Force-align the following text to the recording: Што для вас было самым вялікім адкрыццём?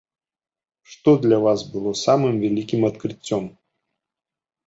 Што 0.93 1.09
для 1.25 1.37
вас 1.43 1.59
было 1.75 1.91
самым 2.05 2.35
вялікім 2.45 2.81
адкрыццём? 2.89 3.43